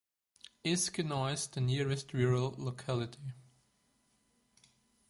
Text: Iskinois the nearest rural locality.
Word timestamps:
Iskinois 0.65 1.45
the 1.51 1.61
nearest 1.61 2.11
rural 2.11 2.55
locality. 2.57 3.33